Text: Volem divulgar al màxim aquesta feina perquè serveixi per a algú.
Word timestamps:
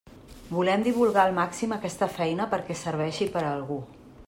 Volem 0.53 0.85
divulgar 0.87 1.25
al 1.25 1.35
màxim 1.41 1.77
aquesta 1.77 2.09
feina 2.15 2.47
perquè 2.55 2.79
serveixi 2.83 3.31
per 3.37 3.45
a 3.47 3.53
algú. 3.61 3.79